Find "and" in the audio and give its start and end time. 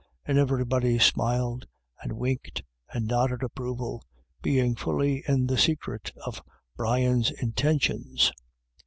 0.25-0.39, 2.01-2.13, 2.91-3.05